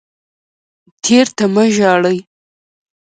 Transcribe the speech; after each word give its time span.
تیر 1.03 1.27
ته 1.37 1.45
مه 1.53 1.63
ژاړئ 1.75 2.17